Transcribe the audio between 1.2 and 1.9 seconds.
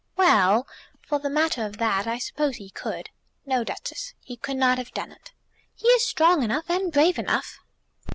matter of